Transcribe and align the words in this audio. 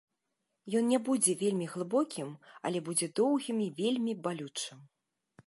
Ён 0.77 0.87
не 0.93 0.99
будзе 1.09 1.35
вельмі 1.41 1.67
глыбокім, 1.73 2.33
але 2.71 2.83
будзе 2.89 3.11
доўгім 3.21 3.57
і 3.67 3.69
вельмі 3.83 4.19
балючым. 4.27 4.79